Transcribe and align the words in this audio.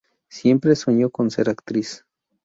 Siempre 0.31 0.75
soñó 0.75 1.11
con 1.11 1.29
ser 1.29 1.47
actriz. 1.47 2.03